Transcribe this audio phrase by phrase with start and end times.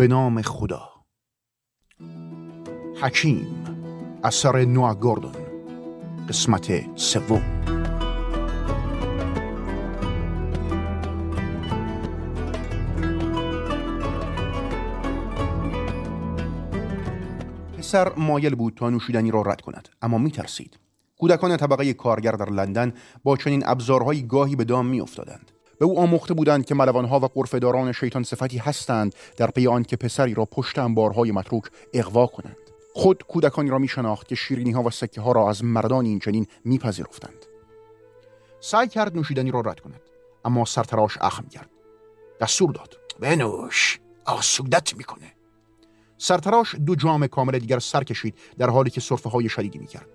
[0.00, 0.88] به نام خدا.
[3.02, 3.64] حکیم
[4.24, 5.32] اثر نوع گوردون.
[6.28, 7.42] قسمت سوم.
[17.78, 20.78] پسر مایل بود تا نوشیدنی را رد کند اما می ترسید
[21.18, 22.92] کودکان طبقه کارگر در لندن
[23.24, 25.59] با چنین ابزارهایی گاهی به دام میافتادند.
[25.80, 30.34] به او آموخته بودند که ملوانها و قرفداران شیطان صفتی هستند در پی که پسری
[30.34, 31.64] را پشت انبارهای متروک
[31.94, 32.56] اغوا کنند.
[32.94, 36.18] خود کودکانی را می شناخت که شیرینی ها و سکه ها را از مردان این
[36.18, 37.46] چنین میپذیرفتند.
[38.60, 40.00] سعی کرد نوشیدنی را رد کند
[40.44, 41.70] اما سرتراش اخم کرد.
[42.40, 42.96] دستور داد.
[43.20, 45.32] بنوش آسودت می‌کنه.
[46.18, 50.08] سرتراش دو جام کامل دیگر سر کشید در حالی که صرفه های شدیدی می‌کرد.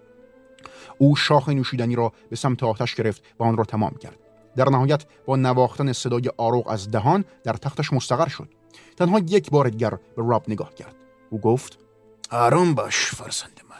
[0.97, 4.24] او شاخ نوشیدنی را به سمت آتش گرفت و آن را تمام کرد.
[4.55, 8.49] در نهایت با نواختن صدای آروغ از دهان در تختش مستقر شد.
[8.97, 10.95] تنها یک بار دیگر به راب نگاه کرد.
[11.29, 11.79] او گفت
[12.31, 13.75] آرام باش فرزند من.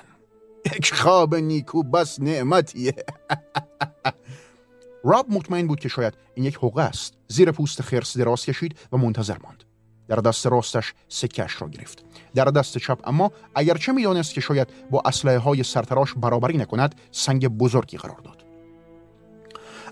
[0.75, 2.93] یک خواب نیکو بس نعمتیه.
[5.03, 7.13] راب مطمئن بود که شاید این یک حقه است.
[7.27, 9.63] زیر پوست خرس دراز کشید و منتظر ماند.
[10.07, 12.05] در دست راستش سکش را گرفت.
[12.35, 17.47] در دست چپ اما اگرچه می‌دانست که شاید با اسلحه های سرتراش برابری نکند سنگ
[17.47, 18.44] بزرگی قرار داد.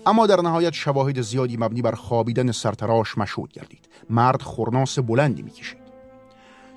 [0.06, 3.88] اما در نهایت شواهد زیادی مبنی بر خوابیدن سرتراش مشهود گردید.
[4.10, 5.84] مرد خورناس بلندی می‌کشید.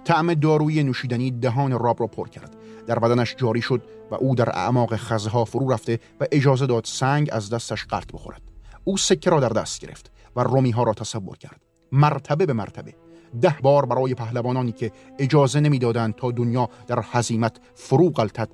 [0.06, 2.56] طعم دارویی نوشیدنی دهان راب را پر کرد.
[2.88, 7.30] در بدنش جاری شد و او در اعماق خزها فرو رفته و اجازه داد سنگ
[7.32, 8.42] از دستش قلط بخورد.
[8.84, 11.62] او سکه را در دست گرفت و رومی ها را تصور کرد.
[11.92, 12.94] مرتبه به مرتبه.
[13.42, 18.50] ده بار برای پهلوانانی که اجازه نمی‌دادند تا دنیا در حزیمت فرو غلطد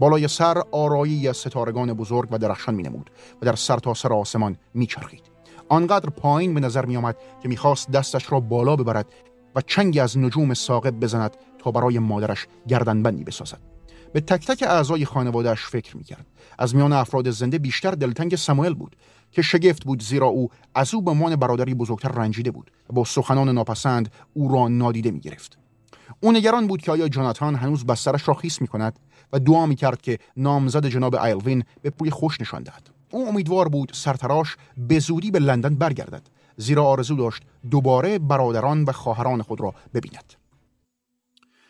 [0.00, 3.10] بالای سر آرایی از ستارگان بزرگ و درخشان می نمود
[3.42, 5.22] و در سر تا سر آسمان می چرخید.
[5.68, 9.06] آنقدر پایین به نظر می آمد که می‌خواست دستش را بالا ببرد
[9.54, 13.60] و چنگی از نجوم ساقب بزند تا برای مادرش گردنبندی بسازد.
[14.12, 16.26] به تک تک اعضای خانوادهش فکر می کرد.
[16.58, 18.96] از میان افراد زنده بیشتر دلتنگ سموئل بود
[19.32, 23.04] که شگفت بود زیرا او از او به مان برادری بزرگتر رنجیده بود و با
[23.04, 25.58] سخنان ناپسند او را نادیده می گرفت.
[26.20, 28.98] او نگران بود که آیا جوناتان هنوز بسترش را خیس می کند
[29.32, 32.90] و دعا می کرد که نامزد جناب ایلوین به پوی خوش نشان دهد.
[33.10, 36.22] او امیدوار بود سرتراش به زودی به لندن برگردد
[36.56, 40.34] زیرا آرزو داشت دوباره برادران و خواهران خود را ببیند.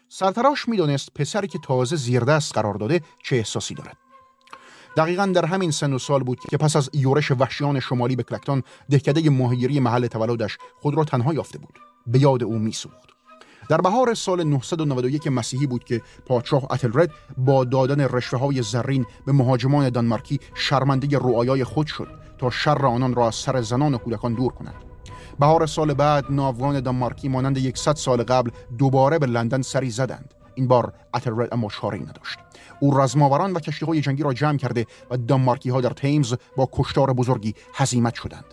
[0.09, 3.97] سرتراش می‌دانست پسری که تازه زیردست قرار داده چه احساسی دارد.
[4.97, 8.63] دقیقا در همین سن و سال بود که پس از یورش وحشیان شمالی به کلکتان
[8.91, 13.10] دهکده ماهیگیری محل تولدش خود را تنها یافته بود به یاد او میسوخت
[13.71, 19.33] در بهار سال 991 مسیحی بود که پادشاه اتلرد با دادن رشوه های زرین به
[19.33, 24.35] مهاجمان دانمارکی شرمنده رؤایای خود شد تا شر آنان را از سر زنان و کودکان
[24.35, 24.75] دور کند.
[25.41, 30.35] بهار سال بعد ناوگان دانمارکی مانند یکصد سال قبل دوباره به لندن سری زدند.
[30.55, 32.39] این بار اتلرد اما شاری نداشت.
[32.81, 36.69] او رزماوران و کشتی های جنگی را جمع کرده و دانمارکی ها در تیمز با
[36.73, 38.45] کشتار بزرگی هزیمت شدند.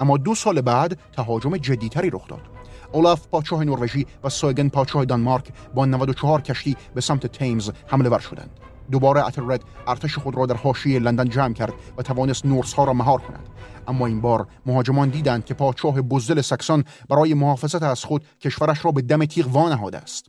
[0.00, 2.56] اما دو سال بعد تهاجم جدیتری رخ داد.
[2.96, 8.18] اولاف پادشاه نروژی و سایگن پادشاه دانمارک با 94 کشتی به سمت تیمز حمله ور
[8.18, 8.50] شدند.
[8.90, 12.92] دوباره اتلرد ارتش خود را در حاشیه لندن جمع کرد و توانست نورس ها را
[12.92, 13.48] مهار کند.
[13.88, 18.92] اما این بار مهاجمان دیدند که پادشاه بزدل سکسان برای محافظت از خود کشورش را
[18.92, 20.26] به دم تیغ وانهاده است.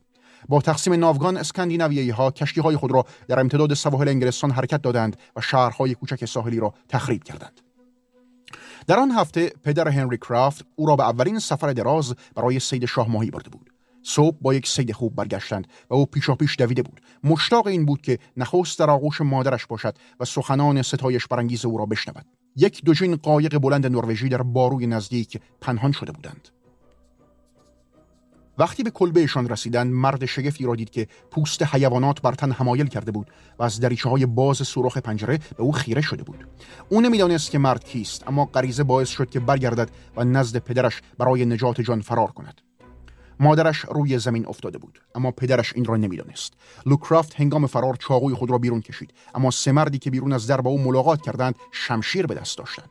[0.50, 5.18] با تقسیم ناوگان اسکاندیناویایی ها کشتی های خود را در امتداد سواحل انگلستان حرکت دادند
[5.36, 7.67] و شهرهای کوچک ساحلی را تخریب کردند.
[8.88, 13.10] در آن هفته پدر هنری کرافت او را به اولین سفر دراز برای سید شاه
[13.10, 13.69] ماهی برده بود.
[14.04, 17.01] صبح با یک سید خوب برگشتند و او پیشا پیش دویده بود.
[17.24, 21.86] مشتاق این بود که نخست در آغوش مادرش باشد و سخنان ستایش برانگیز او را
[21.86, 22.25] بشنود.
[22.56, 26.50] یک دوجین قایق بلند نروژی در باروی نزدیک پنهان شده بودند.
[28.57, 33.12] وقتی به کلبهشان رسیدند مرد شگفتی را دید که پوست حیوانات بر تن حمایل کرده
[33.12, 36.48] بود و از دریچه های باز سوراخ پنجره به او خیره شده بود.
[36.89, 41.45] او نمی‌دانست که مرد کیست اما غریزه باعث شد که برگردد و نزد پدرش برای
[41.45, 42.62] نجات جان فرار کند.
[43.39, 46.54] مادرش روی زمین افتاده بود اما پدرش این را نمی‌دانست.
[46.86, 50.62] لوکرافت هنگام فرار چاقوی خود را بیرون کشید اما سه مردی که بیرون از در
[50.62, 52.89] با او ملاقات کردند شمشیر به دست داشتند.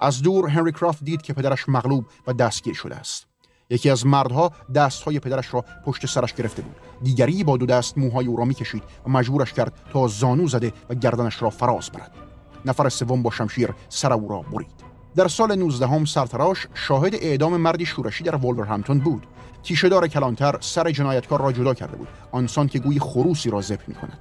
[0.00, 3.26] از دور هنری کرافت دید که پدرش مغلوب و دستگیر شده است.
[3.70, 6.76] یکی از مردها دستهای پدرش را پشت سرش گرفته بود.
[7.02, 10.94] دیگری با دو دست موهای او را می‌کشید و مجبورش کرد تا زانو زده و
[10.94, 12.10] گردنش را فراز برد.
[12.64, 14.86] نفر سوم با شمشیر سر او را برید.
[15.16, 19.26] در سال 19 هم سرتراش شاهد اعدام مردی شورشی در وولورهمپتون بود.
[19.62, 23.94] تیشهدار کلانتر سر جنایتکار را جدا کرده بود آنسان که گویی خروسی را ذبح می
[23.94, 24.18] کند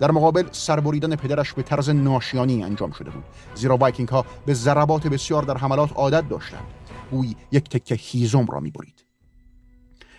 [0.00, 3.24] در مقابل سربریدن پدرش به طرز ناشیانه‌ای انجام شده بود
[3.54, 6.77] زیرا وایکینگ ها به ضربات بسیار در حملات عادت داشتند.
[7.10, 9.04] گویی یک تکه هیزم را می‌برید.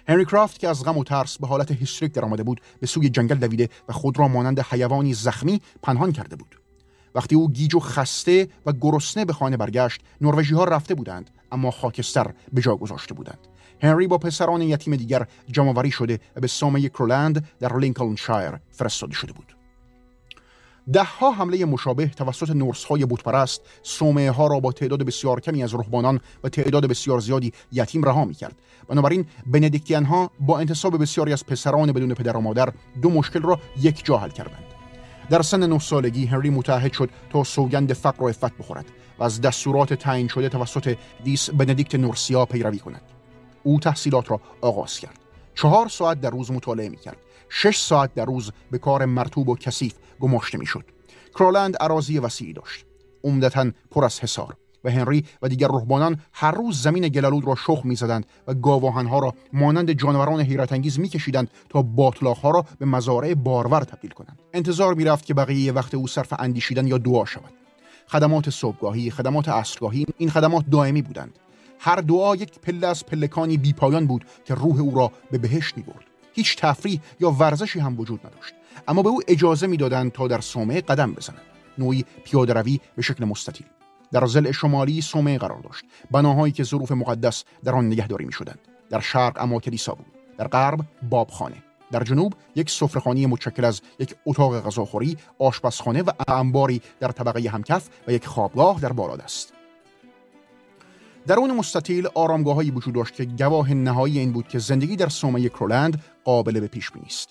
[0.07, 3.09] هنری کرافت که از غم و ترس به حالت هیستریک در آمده بود به سوی
[3.09, 6.59] جنگل دویده و خود را مانند حیوانی زخمی پنهان کرده بود.
[7.15, 11.71] وقتی او گیج و خسته و گرسنه به خانه برگشت نروژی ها رفته بودند اما
[11.71, 13.47] خاکستر به جا گذاشته بودند.
[13.81, 19.13] هنری با پسران یتیم دیگر جمعوری شده و به سامه کرولند در لینکلن شایر فرستاده
[19.13, 19.58] شده بود.
[20.94, 25.74] دهها حمله مشابه توسط نورس های بودپرست سومه ها را با تعداد بسیار کمی از
[25.74, 28.56] رهبانان و تعداد بسیار زیادی یتیم رها می کرد
[28.88, 33.59] بنابراین بندیکتیان ها با انتصاب بسیاری از پسران بدون پدر و مادر دو مشکل را
[33.81, 34.63] یک جا حل کردند.
[35.30, 38.85] در سن نه سالگی هنری متحد شد تا سوگند فقر و افت بخورد
[39.19, 43.01] و از دستورات تعیین شده توسط دیس بندیکت نورسیا پیروی کند.
[43.63, 45.19] او تحصیلات را آغاز کرد.
[45.56, 47.18] چهار ساعت در روز مطالعه می کرد
[47.50, 50.86] شش ساعت در روز به کار مرتوب و کثیف گماشته می‌شد.
[51.36, 52.86] کرولند عراضی وسیعی داشت.
[53.24, 57.81] عمدتا پر از حصار و هنری و دیگر رهبانان هر روز زمین گلالود را شخ
[57.84, 63.81] می‌زدند و گاواهنها را مانند جانوران حیرت انگیز میکشیدند تا باطلاقها را به مزارع بارور
[63.81, 64.40] تبدیل کنند.
[64.54, 67.54] انتظار می‌رفت که بقیه وقت او صرف اندیشیدن یا دعا شود.
[68.07, 71.40] خدمات صبحگاهی خدمات عصرگاهی این خدمات دائمی بودند.
[71.80, 76.06] هر دعا یک پله از پلکانی بیپایان بود که روح او را به بهشت می‌برد.
[76.39, 78.53] هیچ تفریح یا ورزشی هم وجود نداشت.
[78.88, 81.41] اما به او اجازه می‌دادند تا در سومه قدم بزند.
[81.77, 83.68] نوعی پیاده روی به شکل مستطیل.
[84.12, 85.83] در زل شمالی سومه قرار داشت.
[86.12, 88.59] بناهایی که ظروف مقدس در آن نگهداری می‌شدند.
[88.89, 90.06] در شرق اما کلیسا بود.
[90.38, 91.63] در غرب بابخانه.
[91.91, 97.89] در جنوب یک سفرهخانه متشکل از یک اتاق غذاخوری آشپزخانه و انباری در طبقه همکف
[98.07, 99.58] و یک خوابگاه در بالادست.
[101.30, 106.04] درون مستطیل آرامگاههایی وجود داشت که گواه نهایی این بود که زندگی در سومه کرولند
[106.24, 107.30] قابل به پیش است.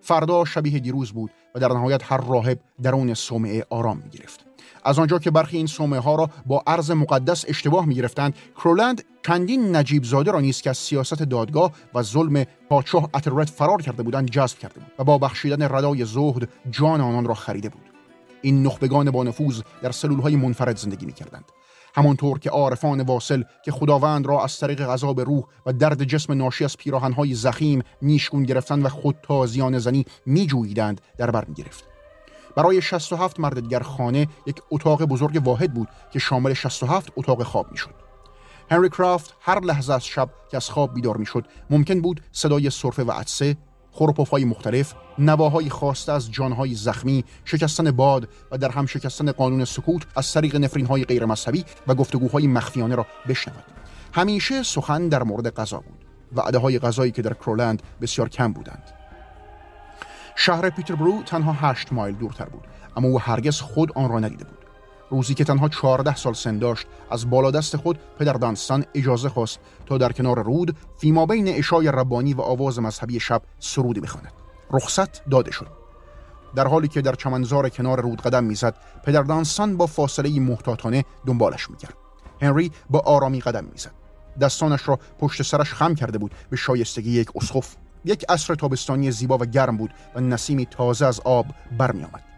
[0.00, 4.46] فردا شبیه دیروز بود و در نهایت هر راهب درون صومعه آرام می گرفت.
[4.84, 9.04] از آنجا که برخی این صومعه ها را با عرض مقدس اشتباه می گرفتند کرولند
[9.26, 14.02] چندین نجیب زاده را نیز که از سیاست دادگاه و ظلم پادشاه اتلرد فرار کرده
[14.02, 17.82] بودند جذب کرده بود و با بخشیدن ردای زهد جان آنان را خریده بود.
[18.42, 21.44] این نخبگان با نفوذ در سلول های منفرد زندگی می کردند
[21.96, 26.64] همانطور که عارفان واصل که خداوند را از طریق غذاب روح و درد جسم ناشی
[26.64, 31.84] از پیراهنهای زخیم نیشگون گرفتن و خود تازیان زنی میجوییدند در بر می‌گرفت.
[32.56, 37.70] برای 67 مرد دیگر خانه یک اتاق بزرگ واحد بود که شامل 67 اتاق خواب
[37.70, 37.94] می‌شد.
[38.70, 43.04] هنری کرافت هر لحظه از شب که از خواب بیدار می‌شد ممکن بود صدای سرفه
[43.04, 43.56] و عدسه
[44.32, 50.02] های مختلف، نواهای خواسته از جانهای زخمی، شکستن باد و در هم شکستن قانون سکوت
[50.16, 53.64] از طریق نفرینهای غیر مذهبی و گفتگوهای مخفیانه را بشنود.
[54.12, 56.04] همیشه سخن در مورد غذا بود.
[56.32, 58.82] وعده های غذایی که در کرولند بسیار کم بودند.
[60.36, 62.64] شهر پیتربرو تنها هشت مایل دورتر بود
[62.96, 64.65] اما او هرگز خود آن را ندیده بود.
[65.10, 69.98] روزی که تنها 14 سال سن داشت از بالادست خود پدر دانستان اجازه خواست تا
[69.98, 74.32] در کنار رود فیما بین اشای ربانی و آواز مذهبی شب سرودی بخواند.
[74.70, 75.66] رخصت داده شد.
[76.54, 81.70] در حالی که در چمنزار کنار رود قدم می‌زد پدر دانستان با فاصله محتاطانه دنبالش
[81.70, 81.94] می‌کرد
[82.42, 83.92] هنری با آرامی قدم می‌زد.
[84.40, 87.76] دستانش را پشت سرش خم کرده بود به شایستگی یک اسقف.
[88.04, 91.46] یک عصر تابستانی زیبا و گرم بود و نسیمی تازه از آب
[91.78, 92.35] برمیآمد.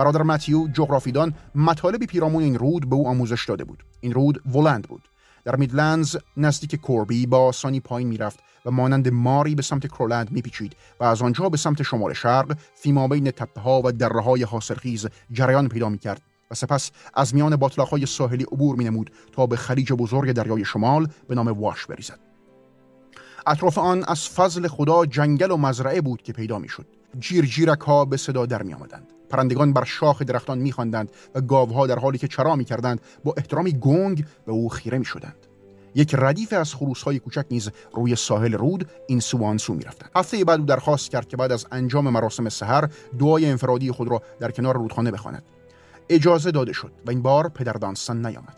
[0.00, 3.84] برادر متیو جغرافیدان مطالبی پیرامون این رود به او آموزش داده بود.
[4.00, 5.02] این رود ولند بود.
[5.44, 10.76] در میدلندز نزدیک کوربی با آسانی پایین می‌رفت و مانند ماری به سمت کرولند میپیچید
[11.00, 15.06] و از آنجا به سمت شمال شرق فیما بین تپه ها و دره های حاصلخیز
[15.32, 17.58] جریان پیدا می‌کرد و سپس از میان
[17.90, 22.20] های ساحلی عبور مینمود تا به خلیج بزرگ دریای شمال به نام واش بریزد.
[23.46, 26.86] اطراف آن از فضل خدا جنگل و مزرعه بود که پیدا می‌شد.
[27.18, 29.12] جیر جیرک ها به صدا در می آمدند.
[29.30, 34.24] پرندگان بر شاخ درختان میخواندند و گاوها در حالی که چرا می‌کردند با احترامی گنگ
[34.46, 35.46] به او خیره می‌شدند.
[35.94, 36.72] یک ردیف از
[37.04, 40.10] های کوچک نیز روی ساحل رود این سو آن سو می‌رفتند.
[40.16, 44.22] هفته بعد او درخواست کرد که بعد از انجام مراسم سحر دعای انفرادی خود را
[44.40, 45.42] در کنار رودخانه بخواند.
[46.08, 48.56] اجازه داده شد و این بار پدر دانستان نیامد.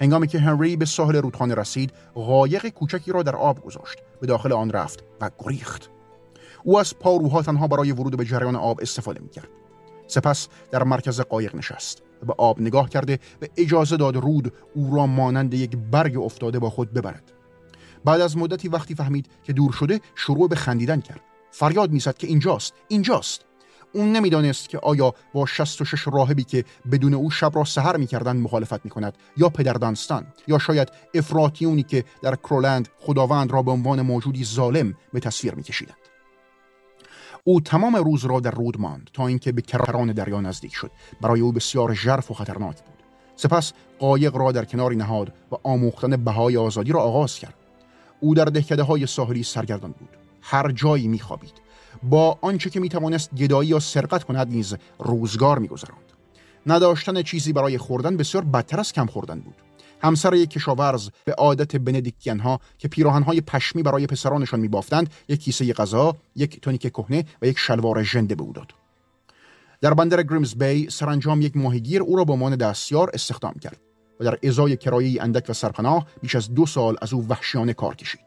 [0.00, 4.52] هنگامی که هنری به ساحل رودخانه رسید قایق کوچکی را در آب گذاشت به داخل
[4.52, 5.90] آن رفت و گریخت.
[6.64, 9.48] او از پاروها تنها برای ورود به جریان آب استفاده می‌کرد.
[10.10, 14.96] سپس در مرکز قایق نشست و به آب نگاه کرده و اجازه داد رود او
[14.96, 17.32] را مانند یک برگ افتاده با خود ببرد.
[18.04, 21.20] بعد از مدتی وقتی فهمید که دور شده شروع به خندیدن کرد.
[21.50, 23.44] فریاد می‌زد که اینجاست اینجاست.
[23.92, 28.84] اون نمی‌دانست که آیا با 66 راهبی که بدون او شب را سهر می‌کردند مخالفت
[28.84, 34.44] می‌کند یا پدر دانستان یا شاید افراتیونی که در کرولند خداوند را به عنوان موجودی
[34.44, 36.09] ظالم به تصویر میکشیدند.
[37.44, 40.90] او تمام روز را در رود ماند تا اینکه به کران دریا نزدیک شد.
[41.20, 43.02] برای او بسیار ژرف و خطرناک بود.
[43.36, 47.54] سپس قایق را در کناری نهاد و آموختن بهای آزادی را آغاز کرد.
[48.20, 50.08] او در دهکده های ساحلی سرگردان بود.
[50.42, 51.52] هر جایی میخوابید.
[52.02, 56.12] با آنچه که می‌توانست گدایی یا سرقت کند نیز روزگار میگذراند.
[56.66, 59.54] نداشتن چیزی برای خوردن بسیار بدتر از کم خوردن بود.
[60.02, 65.72] همسر یک کشاورز به عادت بندیکتین ها که پیراهنهای پشمی برای پسرانشان میبافتند یک کیسه
[65.72, 68.72] غذا یک تونیک کهنه و یک شلوار ژنده به او داد.
[69.80, 73.80] در بندر گریمز بی سرانجام یک ماهیگیر او را به عنوان دستیار استخدام کرد
[74.20, 77.94] و در ازای کرایه اندک و سرپناه بیش از دو سال از او وحشیانه کار
[77.94, 78.20] کشید.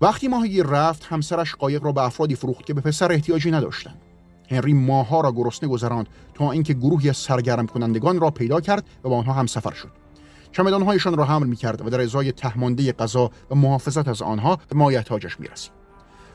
[0.00, 4.00] وقتی ماهیگیر رفت همسرش قایق را به افرادی فروخت که به پسر احتیاجی نداشتند.
[4.50, 9.08] هنری ماهها را گرسنه گذراند تا اینکه گروهی از سرگرم کنندگان را پیدا کرد و
[9.08, 10.03] با آنها هم سفر شد.
[10.54, 15.40] چمدانهایشان را حمل می‌کرد و در ازای تهمانده غذا و محافظت از آنها به مایحتاجش
[15.40, 15.72] می‌رسید.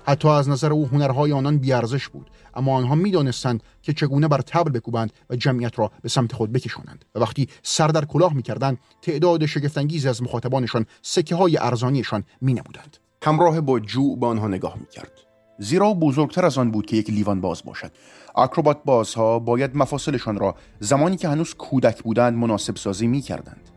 [0.06, 4.72] حتی از نظر او هنرهای آنان بیارزش بود اما آنها می‌دانستند که چگونه بر تبل
[4.72, 9.46] بکوبند و جمعیت را به سمت خود بکشانند و وقتی سر در کلاه می‌کردند تعداد
[9.46, 12.98] شگفتانگیزی از مخاطبانشان سکه های ارزانیشان مینمودند.
[13.24, 15.12] همراه با جو به آنها نگاه می‌کرد.
[15.60, 17.92] زیرا بزرگتر از آن بود که یک لیوان باز باشد.
[18.36, 23.70] اکروبات بازها باید مفاصلشان را زمانی که هنوز کودک بودند مناسب سازی می‌کردند.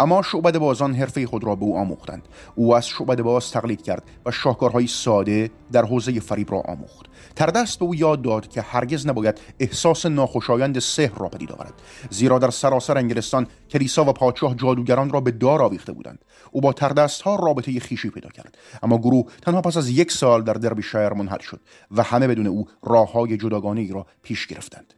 [0.00, 2.28] اما شعبد بازان حرفه خود را به او آموختند.
[2.54, 7.06] او از شعبد باز تقلید کرد و شاهکارهای ساده در حوزه فریب را آموخت.
[7.36, 11.74] تردست به او یاد داد که هرگز نباید احساس ناخوشایند سحر را پدید آورد.
[12.10, 16.24] زیرا در سراسر انگلستان کلیسا و پادشاه جادوگران را به دار آویخته بودند.
[16.50, 18.58] او با تردست ها رابطه خیشی پیدا کرد.
[18.82, 21.60] اما گروه تنها پس از یک سال در دربی شایر منحل شد
[21.90, 24.93] و همه بدون او راه های جداگانه ای را پیش گرفتند.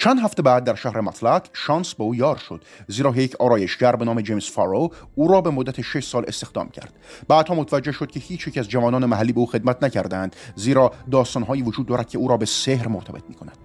[0.00, 4.04] چند هفته بعد در شهر مطلق شانس به او یار شد زیرا یک آرایشگر به
[4.04, 6.92] نام جیمز فارو او را به مدت 6 سال استخدام کرد.
[7.28, 11.62] بعدها متوجه شد که هیچ یک از جوانان محلی به او خدمت نکردند زیرا داستانهایی
[11.62, 13.58] وجود دارد که او را به سحر مرتبط می کند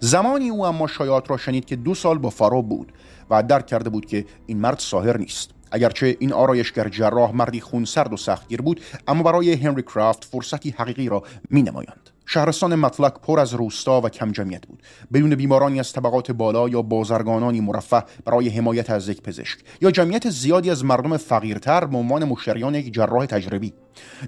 [0.00, 2.92] زمانی او اما شایعات را شنید که دو سال با فارو بود
[3.30, 5.50] و درک کرده بود که این مرد ساحر نیست.
[5.72, 11.08] اگرچه این آرایشگر جراح مردی خونسرد و سختگیر بود اما برای هنری کرافت فرصتی حقیقی
[11.08, 12.11] را می نمایند.
[12.26, 14.82] شهرستان مطلق پر از روستا و کم جمعیت بود.
[15.12, 20.30] بدون بیمارانی از طبقات بالا یا بازرگانانی مرفه برای حمایت از یک پزشک یا جمعیت
[20.30, 23.72] زیادی از مردم فقیرتر به عنوان مشتریان یک جراح تجربی.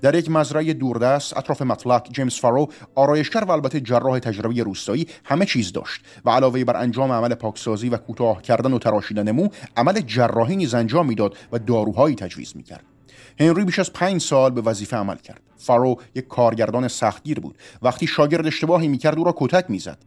[0.02, 5.46] در یک مزرعه دوردست اطراف مطلق جیمز فارو آرایشگر و البته جراح تجربی روستایی همه
[5.46, 10.00] چیز داشت و علاوه بر انجام عمل پاکسازی و کوتاه کردن و تراشیدن مو عمل
[10.00, 12.93] جراحی نیز انجام می‌داد و داروهایی تجویز می‌کرد.
[13.40, 15.40] هنری بیش از پنج سال به وظیفه عمل کرد.
[15.58, 17.58] فارو یک کارگردان سختگیر بود.
[17.82, 19.98] وقتی شاگرد اشتباهی می‌کرد او را کتک می‌زد.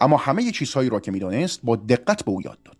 [0.00, 2.76] اما همه چیزهایی را که می‌دانست با دقت به او یاد داد.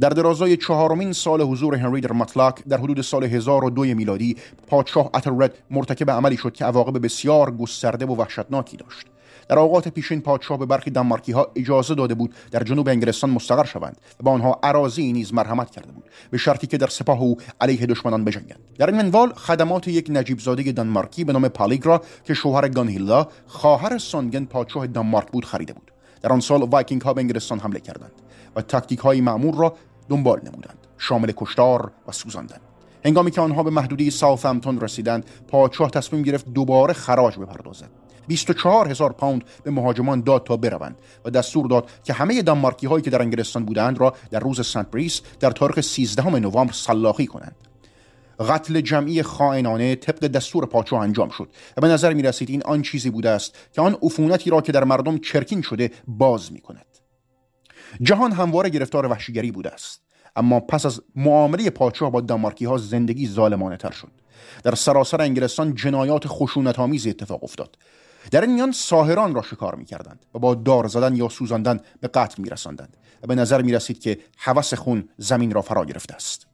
[0.00, 4.36] در درازای چهارمین سال حضور هنری در مطلق در حدود سال 1002 میلادی
[4.66, 9.06] پادشاه اتلرد مرتکب عملی شد که عواقب بسیار گسترده و وحشتناکی داشت.
[9.48, 13.64] در اوقات پیشین پادشاه به برخی دانمارکی ها اجازه داده بود در جنوب انگلستان مستقر
[13.64, 17.36] شوند و به آنها عراضی نیز مرحمت کرده بود به شرطی که در سپاه او
[17.60, 18.58] علیه دشمنان بجنگند.
[18.78, 23.98] در این منوال خدمات یک نجیب زاده دانمارکی به نام پالیگرا که شوهر گانهیلا خواهر
[23.98, 25.90] سانگن پادشاه دانمارک بود خریده بود.
[26.22, 28.12] در آن سال وایکینگ ها به انگلستان حمله کردند
[28.56, 29.76] و تاکتیک های معمول را
[30.08, 32.58] دنبال نمودند شامل کشتار و سوزاندن.
[33.04, 38.03] هنگامی که آنها به محدوده ساوثهمپتون رسیدند پادشاه تصمیم گرفت دوباره خراج بپردازد.
[38.26, 43.02] 24 هزار پوند به مهاجمان داد تا بروند و دستور داد که همه دانمارکی هایی
[43.02, 47.56] که در انگلستان بودند را در روز سنت بریس در تاریخ 13 نوامبر سلاخی کنند.
[48.40, 52.82] قتل جمعی خائنانه طبق دستور پادشاه انجام شد و به نظر می رسید این آن
[52.82, 56.86] چیزی بوده است که آن عفونتی را که در مردم چرکین شده باز می کند
[58.02, 60.00] جهان همواره گرفتار وحشیگری بوده است
[60.36, 64.10] اما پس از معامله پادشاه با دانمارکی ها زندگی ظالمانه تر شد.
[64.62, 67.76] در سراسر انگلستان جنایات خشونت آمیزی اتفاق افتاد.
[68.30, 72.42] در این میان ساهران را شکار می‌کردند و با دار زدن یا سوزاندن به قتل
[72.42, 76.46] میرساندند و به نظر می رسید که هوس خون زمین را فرا گرفته است.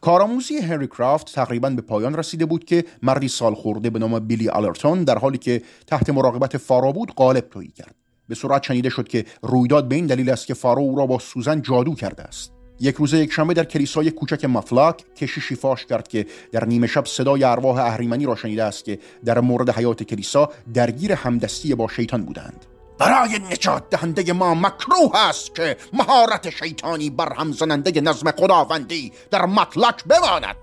[0.00, 4.48] کارآموزی هنری کرافت تقریبا به پایان رسیده بود که مردی سال خورده به نام بیلی
[4.48, 7.94] آلرتون در حالی که تحت مراقبت فارا بود غالب تویی کرد.
[8.28, 11.18] به سرعت شنیده شد که رویداد به این دلیل است که فارا او را با
[11.18, 12.55] سوزن جادو کرده است.
[12.80, 17.06] یک روز یک شنبه در کلیسای کوچک مفلاک کشیشی فاش کرد که در نیمه شب
[17.06, 22.24] صدای ارواح اهریمنی را شنیده است که در مورد حیات کلیسا درگیر همدستی با شیطان
[22.24, 22.66] بودند.
[22.98, 29.46] برای نجات دهنده ما مکروه است که مهارت شیطانی بر هم زننده نظم خداوندی در
[29.46, 30.56] مطلق بماند.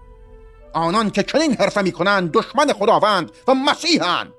[0.74, 4.34] آنان که چنین حرفه می کنند دشمن خداوند و مسیحند.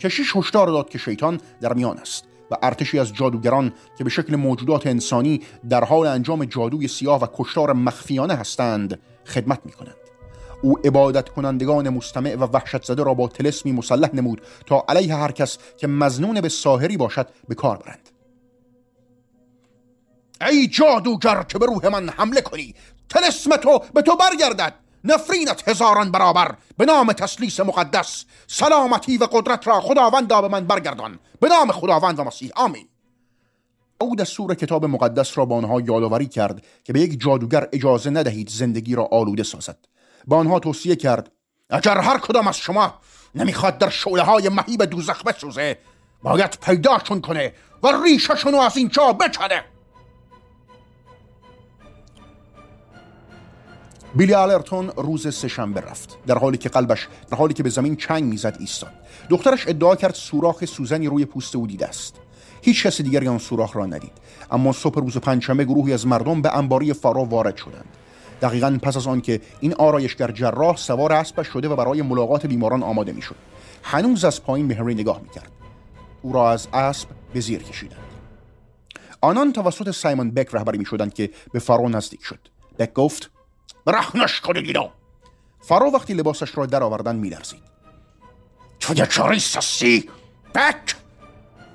[0.00, 2.27] کشیش هشدار داد که شیطان در میان است.
[2.50, 7.26] و ارتشی از جادوگران که به شکل موجودات انسانی در حال انجام جادوی سیاه و
[7.34, 9.96] کشتار مخفیانه هستند خدمت می کنند.
[10.62, 15.32] او عبادت کنندگان مستمع و وحشت زده را با تلسمی مسلح نمود تا علیه هر
[15.32, 18.10] کس که مزنون به ساهری باشد به کار برند
[20.40, 22.74] ای جادوگر که به روح من حمله کنی
[23.08, 24.74] تلسم تو به تو برگردد
[25.04, 26.54] نفرینت هزاران برابر.
[26.76, 28.24] به نام تسلیس مقدس.
[28.46, 31.18] سلامتی و قدرت را خداوند به من برگردان.
[31.40, 32.50] به نام خداوند و مسیح.
[32.56, 32.88] آمین.
[34.00, 38.48] او دستور کتاب مقدس را با آنها یادآوری کرد که به یک جادوگر اجازه ندهید
[38.48, 39.78] زندگی را آلوده سازد.
[40.26, 41.30] به آنها توصیه کرد
[41.70, 42.94] اگر هر کدام از شما
[43.34, 45.78] نمی‌خواد در شعله های مهیب دوزخ بسوزه
[46.22, 47.52] باید پیداشون کنه
[47.82, 49.64] و ریششون از اینجا بکنه
[54.18, 58.24] بیلی آلرتون روز سهشنبه رفت در حالی که قلبش در حالی که به زمین چنگ
[58.24, 58.92] می‌زد ایستاد.
[59.30, 62.16] دخترش ادعا کرد سوراخ سوزنی روی پوست او دیده است.
[62.62, 64.12] هیچ کس دیگری آن سوراخ را ندید
[64.50, 67.84] اما صبح روز پنجشنبه گروهی از مردم به انباری فارو وارد شدند.
[68.42, 73.12] دقیقا پس از آنکه این آرایشگر جراح سوار اسبش شده و برای ملاقات بیماران آماده
[73.12, 73.36] می‌شد
[73.82, 75.50] هنوز از پایین به هنری نگاه می‌کرد.
[76.22, 77.98] او را از اسب به زیر کشیدند.
[79.20, 82.40] آنان توسط سایمون بک رهبری می‌شدند که به فارو نزدیک شد.
[82.78, 83.30] بک گفت
[83.86, 84.88] رحنش کنید اینو.
[85.60, 87.62] فرا وقتی لباسش را در آوردن میلرزید.
[88.80, 90.10] تو یک کاریس هستی
[90.54, 90.94] بک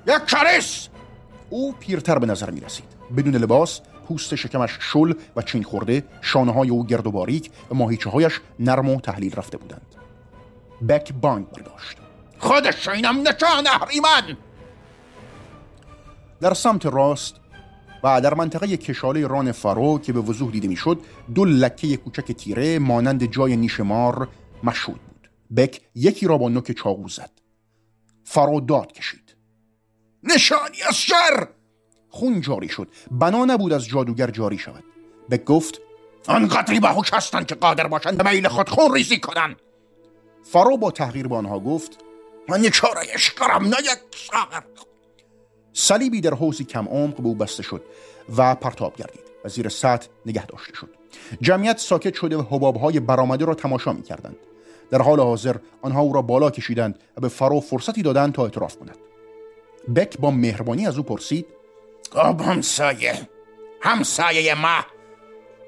[0.06, 0.88] یک کاریس
[1.50, 2.84] او پیرتر به نظر می رسید
[3.16, 7.74] بدون لباس پوست شکمش شل و چین خورده شانه های او گرد و باریک و
[7.74, 9.94] ماهیچه هایش نرم و تحلیل رفته بودند.
[10.88, 11.96] بک بانگ برداشت.
[12.38, 14.36] خودش اینم نشان اهریمن!
[16.40, 17.36] در سمت راست
[18.04, 21.00] و در منطقه کشاله ران فرو که به وضوح دیده می‌شد
[21.34, 24.28] دو لکه کوچک تیره مانند جای نیش مار
[24.64, 25.30] مشهود بود.
[25.56, 27.30] بک یکی را با نوک چاقو زد.
[28.24, 29.36] فرو داد کشید.
[30.22, 31.48] نشانی از شر!
[32.08, 32.88] خون جاری شد.
[33.10, 34.84] بنا نبود از جادوگر جاری شود.
[35.30, 35.80] بک گفت
[36.28, 39.56] آنقدری باهوش هستند که قادر باشند به میل خود خون ریزی کنند.
[40.42, 41.98] فرو با تحقیر به آنها گفت
[42.48, 43.98] من یک چارایش کرم نه یک
[45.74, 47.82] صلیبی در حوزی کم عمق به او بسته شد
[48.36, 49.24] و پرتاب گردید.
[49.44, 50.88] و زیر سطح نگه داشته شد.
[51.40, 54.36] جمعیت ساکت شده و حبابهای برآمده را تماشا می کردند
[54.90, 58.76] در حال حاضر آنها او را بالا کشیدند و به فرو فرصتی دادند تا اعتراف
[58.76, 58.96] کند.
[59.96, 61.46] بک با مهربانی از او پرسید
[62.12, 63.28] آب همسایه
[63.82, 64.80] همسایه ما.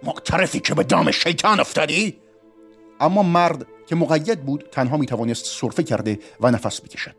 [0.02, 2.18] معترفی که به دام شیطان افتادی؟
[3.00, 7.14] اما مرد که مقید بود تنها می توانست صرفه کرده و نفس بکشد.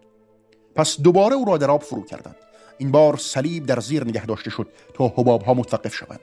[0.76, 2.36] پس دوباره او را در آب فرو کردند.
[2.78, 6.20] این بار صلیب در زیر نگه داشته شد تا حباب ها متوقف شوند.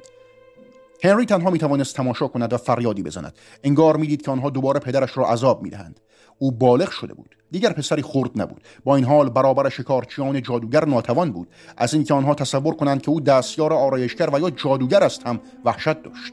[1.04, 3.34] هنری تنها می توانست تماشا کند و فریادی بزند.
[3.64, 6.00] انگار می‌دید که آنها دوباره پدرش را عذاب می‌دهند.
[6.38, 7.36] او بالغ شده بود.
[7.50, 8.64] دیگر پسری خرد نبود.
[8.84, 11.48] با این حال برابر شکارچیان جادوگر ناتوان بود.
[11.76, 16.02] از اینکه آنها تصور کنند که او دستیار آرایشگر و یا جادوگر است هم وحشت
[16.02, 16.32] داشت.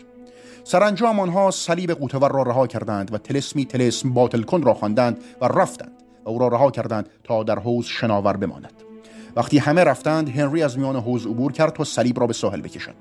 [0.64, 5.46] سرانجام آنها صلیب قوتور را رها کردند و تلسمی تلسم باطل کن را خواندند و
[5.46, 8.91] رفتند و او را رها کردند تا در حوز شناور بماند.
[9.36, 12.94] وقتی همه رفتند هنری از میان حوز عبور کرد تا صلیب را به ساحل بکشد.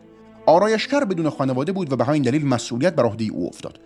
[0.46, 3.80] آرایشگر بدون خانواده بود و به همین دلیل مسئولیت بر عهده او افتاد.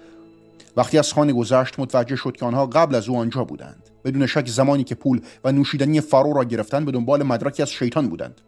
[0.77, 3.91] وقتی از خانه گذشت متوجه شد که آنها قبل از او آنجا بودند.
[4.05, 8.09] بدون شک زمانی که پول و نوشیدنی فرو را گرفتند به دنبال مدرکی از شیطان
[8.09, 8.41] بودند.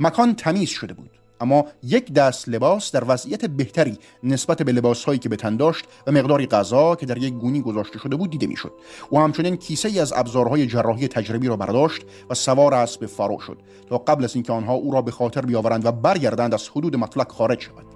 [0.00, 1.10] مکان تمیز شده بود.
[1.40, 5.84] اما یک دست لباس در وضعیت بهتری نسبت به لباس هایی که به تن داشت
[6.06, 8.72] و مقداری غذا که در یک گونی گذاشته شده بود دیده می‌شد.
[9.10, 13.58] او همچنین کیسه ای از ابزارهای جراحی تجربی را برداشت و سوار اسب فارو شد
[13.88, 17.32] تا قبل از اینکه آنها او را به خاطر بیاورند و برگردند از حدود مطلق
[17.32, 17.86] خارج شود.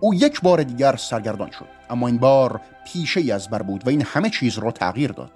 [0.00, 2.60] او یک بار دیگر سرگردان شد اما این بار
[2.92, 5.30] پیشه ای از بر بود و این همه چیز را تغییر داد.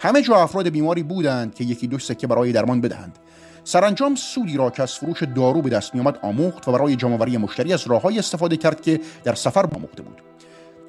[0.00, 3.18] همه جا افراد بیماری بودند که یکی دو سکه برای درمان بدهند.
[3.64, 7.72] سرانجام سودی را که از فروش دارو به دست میآمد آموخت و برای جمعآوری مشتری
[7.72, 10.22] از راههایی استفاده کرد که در سفر آموخته بود.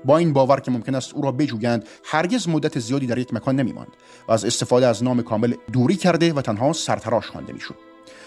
[0.06, 3.56] با این باور که ممکن است او را بجویند هرگز مدت زیادی در یک مکان
[3.56, 3.92] نمیماند
[4.28, 7.76] و از استفاده از نام کامل دوری کرده و تنها سرتراش خوانده می‌شد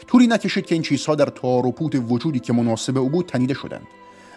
[0.06, 3.54] طولی نکشید که این چیزها در تار و پوت وجودی که مناسب او بود تنیده
[3.54, 3.86] شدند.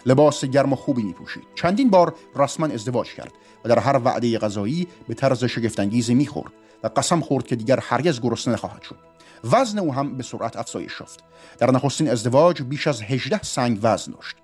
[0.06, 3.32] لباس گرم و خوبی می پوشید چندین بار رسما ازدواج کرد
[3.64, 8.20] و در هر وعده غذایی به طرز شگفتانگیزی می‌خورد و قسم خورد که دیگر هرگز
[8.20, 9.11] گرسنه نخواهد شد.
[9.44, 11.20] وزن او هم به سرعت افزایش یافت.
[11.58, 14.36] در نخستین ازدواج بیش از 18 سنگ وزن داشت.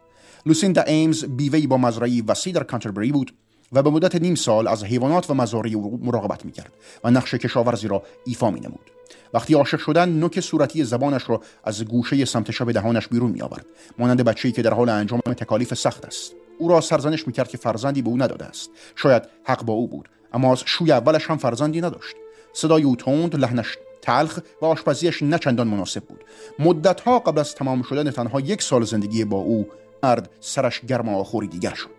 [0.46, 3.34] لوسیندا ایمز بیوهی با مزرعی وسیع در کانتربری بود
[3.72, 6.72] و به مدت نیم سال از حیوانات و مزارع او مراقبت می‌کرد
[7.04, 8.90] و نقش کشاورزی را ایفا می نمود.
[9.34, 13.66] وقتی عاشق شدن نوک صورتی زبانش را از گوشه سمت شب دهانش بیرون می آورد
[13.98, 16.32] مانند بچه‌ای که در حال انجام تکالیف سخت است.
[16.58, 18.70] او را سرزنش می‌کرد که فرزندی به او نداده است.
[18.96, 22.16] شاید حق با او بود اما از شوی اولش هم فرزندی نداشت.
[22.52, 26.24] صدای او تند لحنش تلخ و آشپزیش نچندان مناسب بود.
[26.58, 29.68] مدتها قبل از تمام شدن تنها یک سال زندگی با او
[30.02, 31.98] مرد سرش گرم آخوری دیگر شد.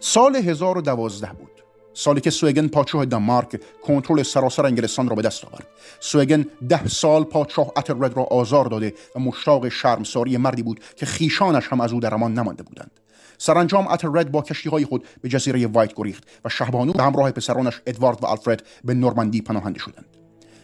[0.00, 1.50] سال 1012 بود.
[1.94, 5.66] سالی که سوگن پادشاه دانمارک کنترل سراسر انگلستان را به دست آورد.
[6.00, 11.68] سوگن ده سال پادشاه اتلرد را آزار داده و مشتاق شرمساری مردی بود که خیشانش
[11.68, 12.90] هم از او در امان نمانده بودند.
[13.38, 17.80] سرانجام اتلرد با کشتی های خود به جزیره وایت گریخت و شهبانو به همراه پسرانش
[17.86, 20.09] ادوارد و آلفرد به نورماندی پناهنده شدند.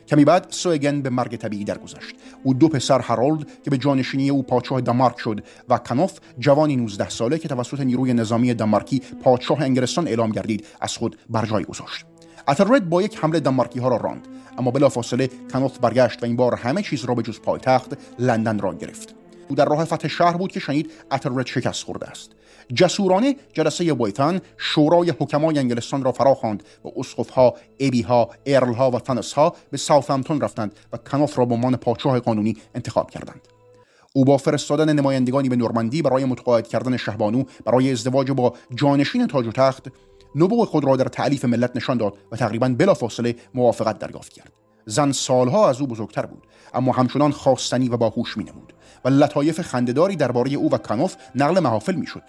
[0.08, 2.14] کمی بعد سوگن به مرگ طبیعی درگذشت.
[2.42, 7.08] او دو پسر هارولد که به جانشینی او پادشاه دانمارک شد و کنوف جوانی 19
[7.08, 12.06] ساله که توسط نیروی نظامی دانمارکی پادشاه انگلستان اعلام گردید از خود بر جای گذاشت.
[12.48, 16.54] اتلرد با یک حمله دانمارکی ها را راند اما بلافاصله کنوف برگشت و این بار
[16.54, 19.14] همه چیز را به جز پایتخت لندن را گرفت.
[19.48, 22.35] او در راه فتح شهر بود که شنید اتلرد شکست خورده است.
[22.74, 29.00] جسورانه جلسه وایتان شورای حکمای انگلستان را فرا خواند و اسقفها ابیها ارلها و
[29.36, 33.40] ها به ساوثهمپتون رفتند و کنوف را به عنوان پادشاه قانونی انتخاب کردند.
[34.14, 39.46] او با فرستادن نمایندگانی به نورماندی برای متقاعد کردن شهبانو برای ازدواج با جانشین تاج
[39.46, 39.86] و تخت
[40.34, 44.52] نبوغ خود را در تعلیف ملت نشان داد و تقریبا بلافاصله موافقت دریافت کرد.
[44.86, 46.42] زن سالها از او بزرگتر بود
[46.74, 48.72] اما همچنان خواستنی و باهوش مینمود
[49.04, 52.22] و لطایف خندهداری درباره او و کنوف نقل محافل می‌شد.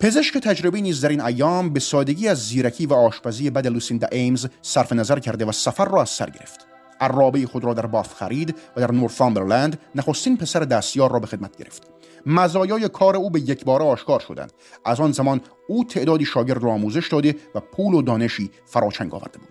[0.00, 4.46] پزشک تجربی نیز در این ایام به سادگی از زیرکی و آشپزی بد لوسیندا ایمز
[4.62, 6.66] صرف نظر کرده و سفر را از سر گرفت.
[7.00, 11.56] عرابه خود را در باف خرید و در نورفامبرلند نخستین پسر دستیار را به خدمت
[11.56, 11.82] گرفت.
[12.26, 14.52] مزایای کار او به یک بار آشکار شدند.
[14.84, 19.38] از آن زمان او تعدادی شاگرد را آموزش داده و پول و دانشی فراچنگ آورده
[19.38, 19.48] بود.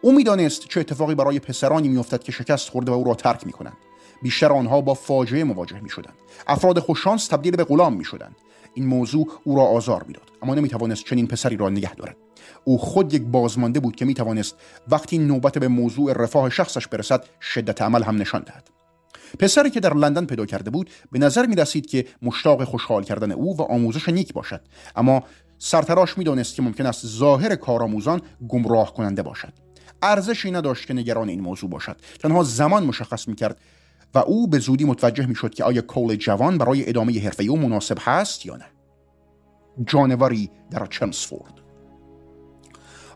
[0.00, 3.76] او می‌دانست چه اتفاقی برای پسرانی میافتد که شکست خورده و او را ترک می‌کنند.
[4.22, 6.14] بیشتر آنها با فاجعه مواجه می شدند.
[6.46, 8.36] افراد خوششانس تبدیل به غلام می شدند.
[8.74, 10.24] این موضوع او را آزار می‌داد.
[10.42, 12.16] اما نمی توانست چنین پسری را نگه دارد.
[12.64, 14.56] او خود یک بازمانده بود که می توانست
[14.88, 18.68] وقتی نوبت به موضوع رفاه شخصش برسد شدت عمل هم نشان دهد.
[19.38, 23.32] پسری که در لندن پیدا کرده بود به نظر می رسید که مشتاق خوشحال کردن
[23.32, 24.60] او و آموزش نیک باشد.
[24.96, 25.22] اما
[25.58, 29.52] سرتراش می‌دانست که ممکن است ظاهر کارآموزان گمراه کننده باشد.
[30.02, 31.96] ارزشی نداشت که نگران این موضوع باشد.
[32.18, 33.58] تنها زمان مشخص می‌کرد
[34.14, 37.56] و او به زودی متوجه می شد که آیا کول جوان برای ادامه حرفه او
[37.58, 38.66] مناسب هست یا نه.
[39.86, 41.52] جانوری در چمسفورد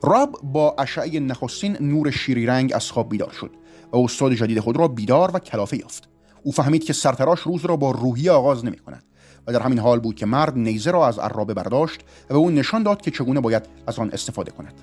[0.03, 3.51] راب با اشعه نخستین نور شیری رنگ از خواب بیدار شد.
[3.93, 6.09] و استاد جدید خود را بیدار و کلافه یافت.
[6.43, 9.05] او فهمید که سرتراش روز را با روحی آغاز نمی کند
[9.47, 12.51] و در همین حال بود که مرد نیزه را از عرابه برداشت و به او
[12.51, 14.75] نشان داد که چگونه باید از آن استفاده کند.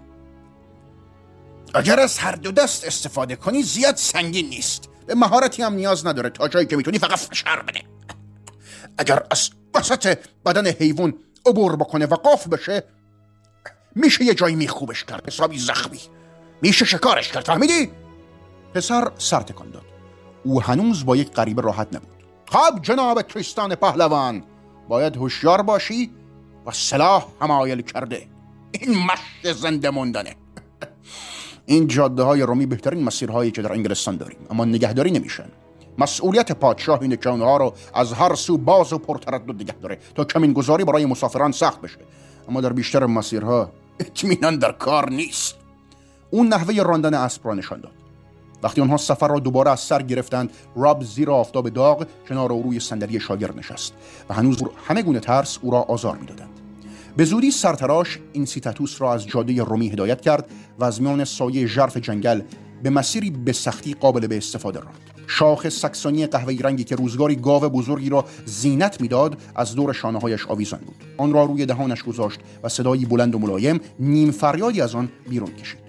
[1.74, 4.90] اگر از هر دو دست استفاده کنی زیاد سنگین نیست.
[5.08, 7.82] به مهارتی هم نیاز نداره تا جایی که می‌تونی فقط فشار بده.
[8.98, 11.14] اگر از وسط بدن حیوان
[11.46, 12.84] عبور بکنه و قاف بشه
[13.96, 16.00] میشه یه جایی میخوبش کرد حسابی زخمی.
[16.62, 17.92] میشه شکارش کرد فهمیدی؟
[18.74, 19.86] پسر سر تکان داد.
[20.44, 22.24] او هنوز با یک غریبه راحت نبود.
[22.50, 24.44] خب جناب تریستان پهلوان
[24.90, 26.12] باید هوشیار باشی
[26.66, 28.28] و سلاح همایل کرده.
[28.72, 30.36] این مشت زنده موندنه.
[31.66, 35.46] این جاده های رومی بهترین مسیرهایی که در انگلستان داریم اما نگهداری نمیشن.
[35.98, 40.24] مسئولیت پادشاه اینه که اونها رو از هر سو باز و پرتردد نگه داره تا
[40.24, 41.98] کمین گذاری برای مسافران سخت بشه.
[42.50, 45.56] اما در بیشتر مسیرها اطمینان در کار نیست.
[46.30, 47.92] او نحوه راندن اسب را نشان داد.
[48.64, 52.80] وقتی آنها سفر را دوباره از سر گرفتند راب زیر آفتاب داغ کنار او روی
[52.80, 53.94] صندلی شاگرد نشست
[54.30, 56.63] و هنوز همه گونه ترس او را آزار می‌دادند.
[57.18, 61.98] به زودی سرتراش اینسیتاتوس را از جاده رومی هدایت کرد و از میان سایه ژرف
[61.98, 62.42] جنگل
[62.84, 65.00] به مسیری به سختی قابل به استفاده راند.
[65.28, 70.80] شاخ سکسانی قهوه‌ای رنگی که روزگاری گاو بزرگی را زینت می‌داد از دور شانههایش آویزان
[70.80, 70.96] بود.
[71.18, 75.52] آن را روی دهانش گذاشت و صدایی بلند و ملایم نیم فریادی از آن بیرون
[75.52, 75.84] کشید.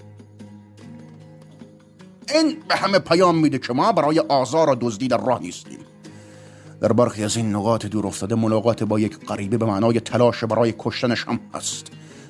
[2.35, 5.79] این به همه پیام میده که ما برای آزار و دزدی در راه نیستیم.
[6.85, 10.75] در برخی از این نقاط دور افتاده ملاقات با یک غریبه به معنای تلاش برای
[10.79, 11.87] کشتنش هم هست.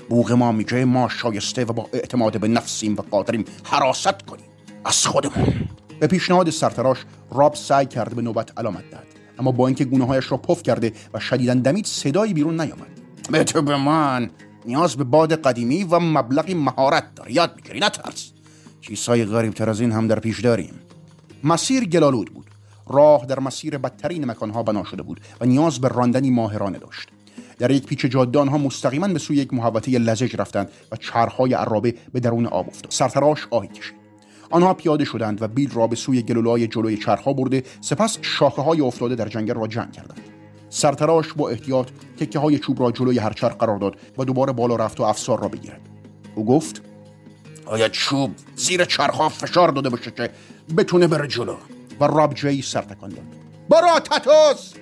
[0.09, 4.45] بوغ ما میگه ما شایسته و با اعتماد به نفسیم و قادریم حراست کنیم.
[4.85, 5.55] از خودمون.
[6.01, 6.99] به پیشنهاد سرتراش
[7.31, 9.07] راب سعی کرده به نوبت علامت داد
[9.39, 13.01] اما با اینکه گونه هایش را پف کرده و شدیدن دمید صدایی بیرون نیامد.
[13.31, 14.31] به تو به من.
[14.67, 17.33] نیاز به باد قدیمی و مبلغی مهارت داری.
[17.33, 18.31] یاد می‌گیری نترس.
[18.81, 20.75] چیزهای غریب تر از این هم در پیش داریم.
[21.45, 22.54] مسیر گلالود بود.
[22.87, 27.09] راه در مسیر بدترین مکانها بنا شده بود و نیاز به راندنی ماهرانه داشت.
[27.59, 31.95] در یک پیچ جاده آنها مستقیما به سوی یک محوطه لزج رفتند و چرخهای عرابه
[32.13, 32.93] به درون آب افتاد.
[32.93, 33.95] سرتراش آهی کشید.
[34.51, 38.81] آنها پیاده شدند و بیل را به سوی گلولای جلوی چرخها برده سپس شاخه های
[38.81, 40.21] افتاده در جنگل را جمع کردند.
[40.69, 44.77] سرتراش با احتیاط تکه های چوب را جلوی هر چرخ قرار داد و دوباره بالا
[44.77, 45.81] رفت و افسار را بگیرد.
[46.35, 46.83] او گفت
[47.67, 50.31] آیا چوب زیر چرخها فشار داده باشه که
[50.77, 51.57] بتونه بره جلو؟
[52.01, 53.25] و راب جی سر تکان داد.
[53.69, 54.75] برا تاتوس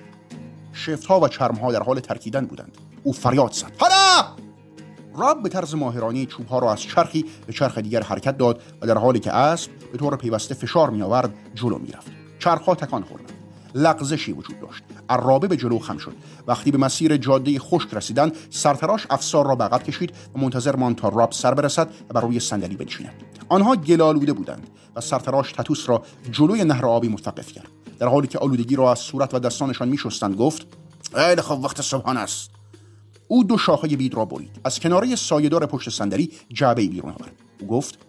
[0.73, 2.77] شفت ها و چرم ها در حال ترکیدن بودند.
[3.03, 3.71] او فریاد زد.
[3.79, 4.27] حالا!
[5.15, 8.87] راب به طرز ماهرانی چوب ها را از چرخی به چرخ دیگر حرکت داد و
[8.87, 12.75] در حالی که اسب به طور پیوسته فشار می آورد جلو می رفت چرخ ها
[12.75, 13.32] تکان خوردند.
[13.75, 14.83] لغزشی وجود داشت.
[15.09, 16.13] عرابه به جلو خم شد.
[16.47, 21.09] وقتی به مسیر جاده خشک رسیدند سرتراش افسار را عقب کشید و منتظر ماند تا
[21.09, 23.13] راب سر برسد و بر روی صندلی بنشیند.
[23.49, 27.67] آنها گلالوده بودند و سرتراش تتوس را جلوی نهر آبی متوقف کرد.
[27.99, 30.67] در حالی که آلودگی را از صورت و دستانشان میشستند گفت
[31.15, 32.49] خیلی خوب وقت صبحانه است.
[33.27, 34.59] او دو شاخه بید را برید.
[34.63, 37.31] از کناره سایهدار پشت صندلی جعبه بیرون آورد.
[37.59, 37.99] او گفت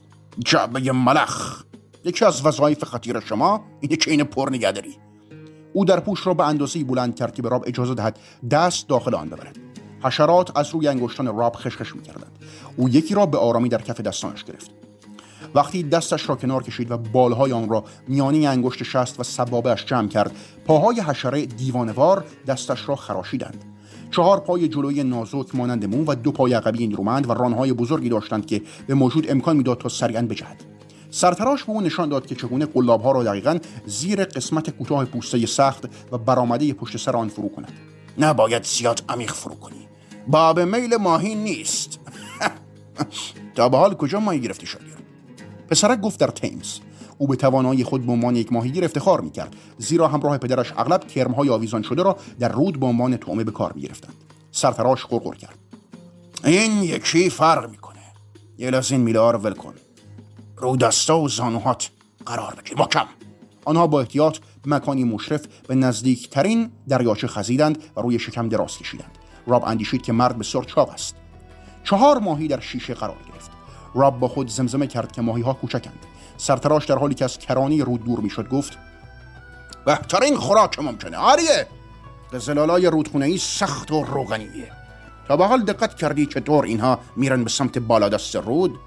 [0.45, 1.65] جعبه ملخ!
[2.05, 4.97] یکی از وظایف خطیر شما اینه که این پر نگهداری
[5.77, 8.19] او در پوش را به اندازه بلند کرد که به راب اجازه دهد
[8.51, 9.57] دست داخل آن ببرد.
[10.03, 12.33] حشرات از روی انگشتان راب خشخش می‌کردند.
[12.77, 14.71] او یکی را به آرامی در کف دستانش گرفت.
[15.55, 20.09] وقتی دستش را کنار کشید و بالهای آن را میانی انگشت شست و سبابهش جمع
[20.09, 23.65] کرد پاهای حشره دیوانوار دستش را خراشیدند.
[24.11, 28.47] چهار پای جلوی نازک مانند مو و دو پای عقبی نیرومند و رانهای بزرگی داشتند
[28.47, 30.74] که به موجود امکان می‌داد تا سریعا بجهد.
[31.15, 35.85] سرتراش به او نشان داد که چگونه ها را دقیقا زیر قسمت کوتاه پوسته سخت
[36.13, 37.73] و برآمده پشت سر آن فرو کند.
[38.19, 39.89] نباید زیاد عمیق فرو کنی.
[40.27, 41.99] باب میل ماهی نیست.
[43.57, 44.85] تا به حال کجا ماهی گرفته شدی؟
[45.69, 46.79] پسرک گفت در تیمز.
[47.19, 51.49] او به توانایی خود به عنوان یک ماهیگیر افتخار می‌کرد زیرا همراه پدرش اغلب کرمهای
[51.49, 54.15] آویزان شده را در رود به عنوان طعمه به کار می‌گرفتند.
[54.53, 55.59] سرفراش قرقر کرد.
[56.45, 58.01] این یکی فرق می‌کنه.
[58.59, 59.75] یه لازین میلار ول کن.
[60.57, 61.91] رو دستا و زانوهات
[62.27, 63.07] قرار بگیر محکم
[63.65, 69.19] آنها با احتیاط مکانی مشرف به نزدیکترین دریاچه خزیدند و روی شکم دراز کشیدند.
[69.47, 71.17] راب اندیشید که مرد بسیار چاق است.
[71.85, 73.51] چهار ماهی در شیشه قرار گرفت.
[73.95, 75.99] راب با خود زمزمه کرد که ماهی ها کوچکند.
[76.37, 78.79] سرتراش در حالی که از کرانی رود دور می‌شد گفت
[79.87, 81.67] بهترین خوراک ممکنه آریه!
[82.39, 84.73] زلالای رودخونه ای سخت و روغنیه.
[85.29, 88.79] تا به حال دقت کردی چطور اینها میرن به سمت بالادست رود؟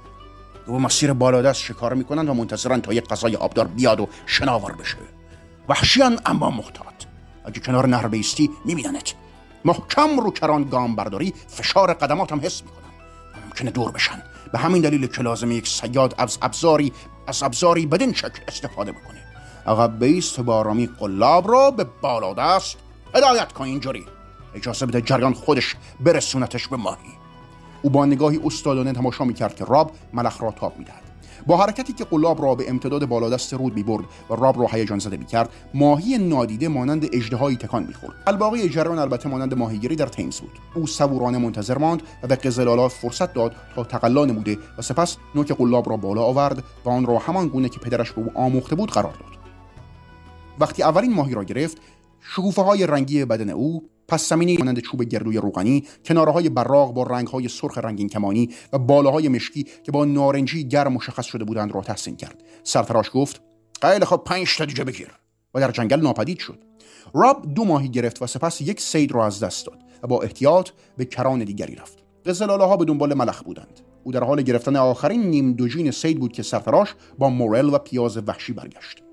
[0.67, 4.97] و مسیر بالادست شکار می‌کنن و منتظرن تا یک غذای آبدار بیاد و شناور بشه.
[5.69, 7.03] وحشیان اما محتاط.
[7.45, 9.13] اگه کنار نهر بیستی میبیننت.
[9.65, 12.91] محکم رو کران گام برداری فشار قدمات هم حس می‌کنن
[13.45, 14.23] ممکنه دور بشن.
[14.53, 16.93] به همین دلیل که لازم یک سیاد از ابزاری
[17.27, 19.23] از ابزاری بدین شکل استفاده بکنه.
[19.67, 22.77] عقب بیست با آرامی قلاب را به بالادست
[23.15, 24.05] هدایت کن اینجوری.
[24.55, 27.13] اجازه بده جریان خودش برسونتش به ماهی.
[27.81, 31.07] او با نگاهی استادانه تماشا می‌کرد که راب ملخ را تاب می‌دهد.
[31.47, 35.17] با حرکتی که قلاب را به امتداد بالادست رود می‌برد و راب را هیجان زده
[35.17, 38.13] می‌کرد ماهی نادیده مانند اژدهایی تکان می‌خورد.
[38.27, 40.51] الباقی جریان البته مانند ماهیگیری در تیمز بود.
[40.75, 45.51] او صبورانه منتظر ماند و به قزلالا فرصت داد تا تقلا نموده و سپس نوک
[45.51, 48.91] قلاب را بالا آورد و آن را همان گونه که پدرش به او آموخته بود
[48.91, 49.37] قرار داد.
[50.59, 51.77] وقتی اولین ماهی را گرفت
[52.21, 57.03] شکوفه های رنگی بدن او پس زمینی مانند چوب گردوی روغنی کناره های براق با
[57.03, 61.71] رنگ های سرخ رنگین کمانی و بالاهای مشکی که با نارنجی گرم مشخص شده بودند
[61.71, 62.43] را تحسین کرد.
[62.63, 63.41] سرفراش گفت
[63.81, 65.11] خیلی خب پنج تا دیگه بگیر.
[65.53, 66.59] و در جنگل ناپدید شد.
[67.13, 70.69] راب دو ماهی گرفت و سپس یک سید را از دست داد و با احتیاط
[70.97, 71.97] به کران دیگری رفت.
[72.25, 73.79] قزلاله ها به دنبال ملخ بودند.
[74.03, 78.17] او در حال گرفتن آخرین نیم دوجین سید بود که سرفراش با مورل و پیاز
[78.17, 79.06] وحشی برگشت.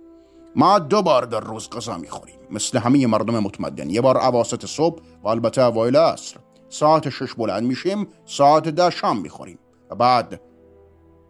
[0.56, 2.34] ما دو بار در روز غذا می‌خوریم.
[2.50, 3.90] مثل همه مردم متمدن.
[3.90, 6.36] یه بار عواست صبح و البته اوایل عصر.
[6.68, 9.58] ساعت شش بلند میشیم ساعت ده شام می‌خوریم
[9.90, 10.40] و بعد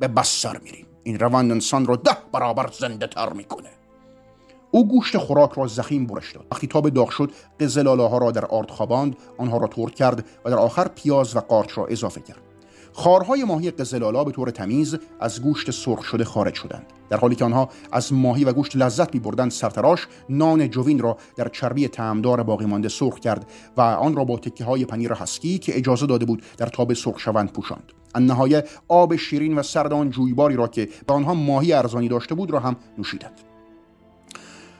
[0.00, 0.86] به بستر میریم.
[1.02, 3.70] این روند انسان رو ده برابر زنده تر می‌کنه.
[4.70, 6.46] او گوشت خوراک را زخیم برش داد.
[6.52, 10.50] وقتی تاب داغ شد قزلاله ها را در آرد خواباند آنها را ترد کرد و
[10.50, 12.42] در آخر پیاز و قارچ را اضافه کرد.
[12.96, 16.86] خارهای ماهی قزلالا به طور تمیز از گوشت سرخ شده خارج شدند.
[17.10, 21.16] در حالی که آنها از ماهی و گوشت لذت می بردند سرتراش نان جوین را
[21.36, 25.58] در چربی تعمدار باقی مانده سرخ کرد و آن را با تکه های پنیر هسکی
[25.58, 27.92] که اجازه داده بود در تاب سرخ شوند پوشاند.
[28.20, 32.60] نهایه آب شیرین و سردان جویباری را که به آنها ماهی ارزانی داشته بود را
[32.60, 33.40] هم نوشیدند.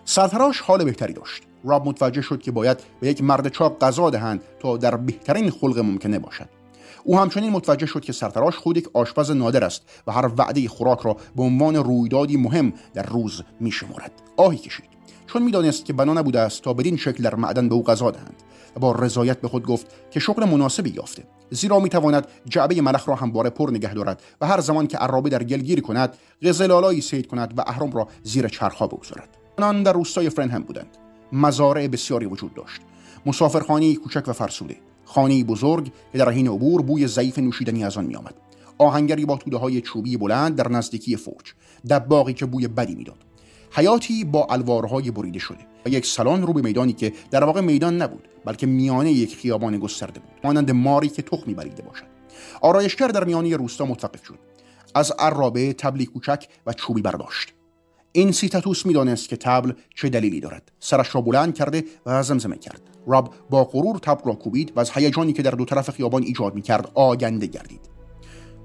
[0.04, 1.42] سرتراش حال بهتری داشت.
[1.64, 5.78] راب متوجه شد که باید به یک مرد چاق غذا دهند تا در بهترین خلق
[5.78, 6.63] ممکنه باشد.
[7.04, 11.00] او همچنین متوجه شد که سرتراش خود یک آشپز نادر است و هر وعده خوراک
[11.00, 14.94] را به عنوان رویدادی مهم در روز می شمارد آهی کشید.
[15.26, 18.42] چون می‌دانست که بنا نبوده است تا بدین شکل در معدن به او غذا دهند
[18.76, 23.14] و با رضایت به خود گفت که شغل مناسبی یافته زیرا می‌تواند جعبه ملخ را
[23.14, 27.58] همواره پر نگه دارد و هر زمان که عرابه در گلگیری کند قزلالایی سید کند
[27.58, 29.28] و اهرام را زیر چرخها بگذارد.
[29.58, 30.96] آنان در روستای فرنهم بودند.
[31.32, 32.80] مزارع بسیاری وجود داشت.
[33.26, 34.76] مسافرخانه کوچک و فرسوده.
[35.04, 38.34] خانه بزرگ که در حین عبور بوی ضعیف نوشیدنی از آن میآمد.
[38.78, 41.52] آهنگری با توده های چوبی بلند در نزدیکی فوج
[41.90, 43.18] دباغی که بوی بدی می‌داد.
[43.70, 48.02] حیاتی با الوارهای بریده شده و یک سالن رو به میدانی که در واقع میدان
[48.02, 52.04] نبود بلکه میانه یک خیابان گسترده بود مانند ماری که تخمی بریده باشد.
[52.60, 54.38] آرایشگر در میانه روستا متوقف شد.
[54.94, 57.53] از عرابه تبلی کوچک و چوبی برداشت.
[58.16, 60.72] این سیتاتوس می‌دانست که تبل چه دلیلی دارد.
[60.80, 62.80] سرش را بلند کرده و زمزمه کرد.
[63.06, 66.54] راب با غرور تبل را کوبید و از هیجانی که در دو طرف خیابان ایجاد
[66.54, 67.80] می‌کرد آگنده گردید.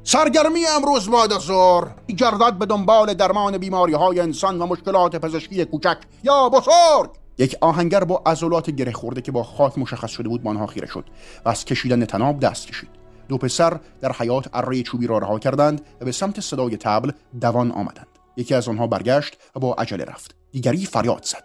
[0.04, 5.66] سرگرمی امروز بعد از ظهر گردد به دنبال درمان بیماری های انسان و مشکلات پزشکی
[5.66, 7.10] کوچک یا بزرگ!
[7.38, 11.06] یک آهنگر با عضلات گره خورده که با خاک مشخص شده بود مانها خیره شد
[11.46, 12.90] و از کشیدن تناب دست کشید.
[13.28, 17.72] دو پسر در حیات اره چوبی را رها کردند و به سمت صدای تبل دوان
[17.72, 18.19] آمدند.
[18.40, 20.36] یکی از آنها برگشت و با عجله رفت.
[20.52, 21.44] دیگری فریاد زد.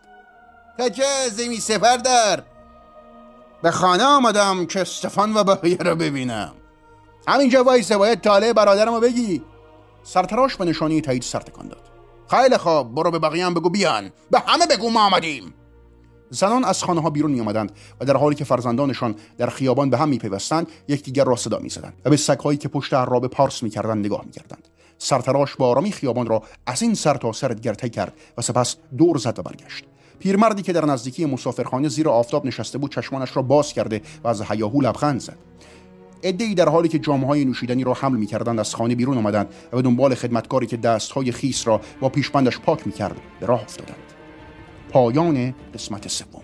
[0.79, 2.43] تجازمی سپردر
[3.63, 6.53] به خانه آمدم که استفان و بقیه را ببینم.
[7.29, 9.43] همینجا وایسه باید تاله برادرمو بگی.
[10.03, 11.91] سرتراش به نشانی تایید سر تکان داد.
[12.31, 14.11] خیلی خواب برو به بقیه هم بگو بیان.
[14.31, 15.55] به همه بگو ما آمدیم.
[16.31, 19.99] زنان از خانه ها بیرون می آمدند و در حالی که فرزندانشان در خیابان به
[19.99, 23.63] هم می پیوستند یکدیگر را صدا می زدند و به سگهایی که پشت عرابه پارس
[23.63, 27.49] می کردند نگاه می کردند سرتراش با آرامی خیابان را از این سر تا سر
[27.49, 29.85] دیگر کرد و سپس دور زد و برگشت.
[30.19, 34.43] پیرمردی که در نزدیکی مسافرخانه زیر آفتاب نشسته بود چشمانش را باز کرده و از
[34.43, 35.39] هیاهو لبخند زد.
[36.25, 39.83] عدهای در حالی که های نوشیدنی را حمل می‌کردند از خانه بیرون آمدند و به
[39.83, 44.13] دنبال خدمتکاری که دستهای خیس را با پیشبندش پاک می‌کرد به راه افتادند.
[44.91, 46.44] پایان قسمت سوم.